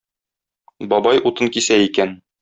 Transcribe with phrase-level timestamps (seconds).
[0.93, 2.17] Бабай утын кисә икән.